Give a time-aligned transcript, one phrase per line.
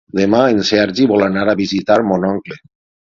[0.19, 2.59] Demà en Sergi vol anar a visitar mon oncle.